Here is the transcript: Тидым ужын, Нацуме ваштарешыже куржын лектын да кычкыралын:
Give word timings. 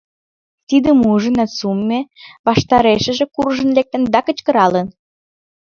Тидым 0.69 0.99
ужын, 1.11 1.35
Нацуме 1.39 1.99
ваштарешыже 2.45 3.25
куржын 3.35 3.69
лектын 3.77 4.01
да 4.13 4.19
кычкыралын: 4.25 4.87